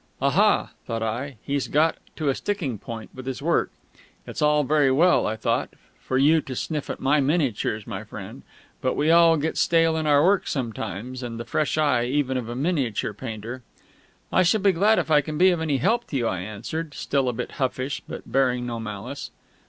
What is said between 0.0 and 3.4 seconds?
"Aha!" thought I, "he's got to a sticking point with his